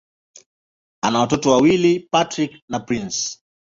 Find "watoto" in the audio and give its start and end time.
1.19-1.51